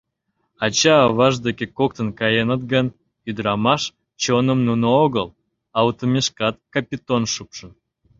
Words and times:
Ача-аваж 0.65 1.35
деке 1.45 1.65
коктын 1.77 2.09
каеныт 2.19 2.61
гын, 2.73 2.87
ӱдырамаш 3.29 3.81
чоным 4.21 4.59
нуно 4.67 4.87
огыл, 5.03 5.27
а 5.77 5.79
утымешкак 5.87 6.55
Капитон 6.73 7.23
шупшын. 7.33 7.71